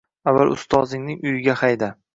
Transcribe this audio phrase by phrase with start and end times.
[0.31, 1.97] Avval Ustozning uyiga hayda.